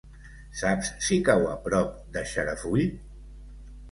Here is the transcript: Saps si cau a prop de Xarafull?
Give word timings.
Saps 0.61 0.87
si 1.07 1.19
cau 1.27 1.45
a 1.51 1.51
prop 1.67 1.93
de 2.17 2.25
Xarafull? 2.31 2.89